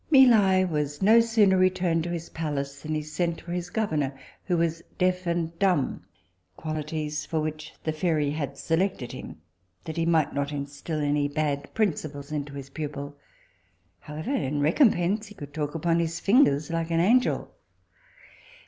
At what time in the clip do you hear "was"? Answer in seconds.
0.65-0.99, 4.57-4.81